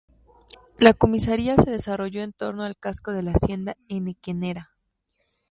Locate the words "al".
2.63-2.75